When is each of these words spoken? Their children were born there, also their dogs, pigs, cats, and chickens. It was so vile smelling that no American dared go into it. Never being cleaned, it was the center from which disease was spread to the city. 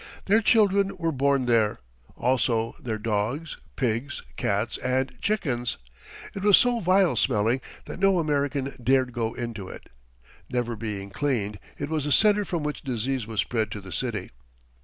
Their 0.25 0.41
children 0.41 0.97
were 0.97 1.11
born 1.11 1.45
there, 1.45 1.77
also 2.17 2.75
their 2.79 2.97
dogs, 2.97 3.57
pigs, 3.75 4.23
cats, 4.35 4.77
and 4.79 5.13
chickens. 5.21 5.77
It 6.33 6.41
was 6.41 6.57
so 6.57 6.79
vile 6.79 7.15
smelling 7.15 7.61
that 7.85 7.99
no 7.99 8.17
American 8.17 8.75
dared 8.83 9.13
go 9.13 9.35
into 9.35 9.67
it. 9.69 9.91
Never 10.49 10.75
being 10.75 11.11
cleaned, 11.11 11.59
it 11.77 11.87
was 11.89 12.05
the 12.05 12.11
center 12.11 12.45
from 12.45 12.63
which 12.63 12.81
disease 12.81 13.27
was 13.27 13.41
spread 13.41 13.69
to 13.73 13.79
the 13.79 13.91
city. 13.91 14.31